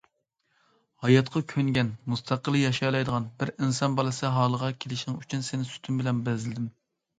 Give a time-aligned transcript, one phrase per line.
[1.03, 6.69] ھاياتقا كۆنگەن مۇستەقىل ياشىيالايدىغان بىر ئىنسان بالىسى ھالىغا كېلىشىڭ ئۈچۈن سېنى سۈتۈم بىلەن بەزلىدىم.